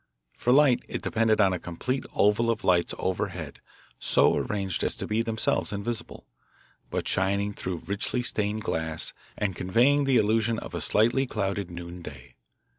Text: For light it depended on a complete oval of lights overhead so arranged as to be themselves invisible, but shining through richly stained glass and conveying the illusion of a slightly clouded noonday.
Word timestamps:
For 0.35 0.51
light 0.51 0.83
it 0.87 1.03
depended 1.03 1.39
on 1.39 1.53
a 1.53 1.59
complete 1.59 2.05
oval 2.15 2.49
of 2.49 2.63
lights 2.63 2.95
overhead 2.97 3.61
so 3.99 4.35
arranged 4.35 4.83
as 4.83 4.95
to 4.95 5.05
be 5.05 5.21
themselves 5.21 5.71
invisible, 5.71 6.25
but 6.89 7.07
shining 7.07 7.53
through 7.53 7.83
richly 7.85 8.23
stained 8.23 8.63
glass 8.63 9.13
and 9.37 9.55
conveying 9.55 10.05
the 10.05 10.17
illusion 10.17 10.57
of 10.57 10.73
a 10.73 10.81
slightly 10.81 11.27
clouded 11.27 11.69
noonday. 11.69 12.33